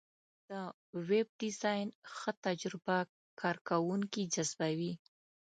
د 0.49 0.51
ویب 1.09 1.27
ډیزاین 1.41 1.87
ښه 2.15 2.31
تجربه 2.45 2.97
کارونکي 3.41 4.23
جذبوي. 4.33 4.93